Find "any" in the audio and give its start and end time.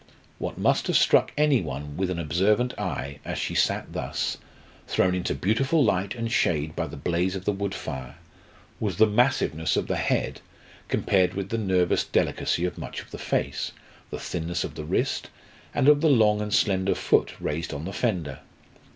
1.37-1.61